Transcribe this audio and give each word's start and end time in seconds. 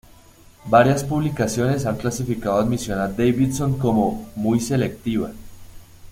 Varias 0.65 1.03
publicaciones 1.03 1.85
han 1.85 1.95
clasificado 1.97 2.55
admisión 2.57 2.97
a 2.97 3.07
Davidson 3.07 3.77
como 3.77 4.31
"muy 4.35 4.59
selectiva". 4.59 5.31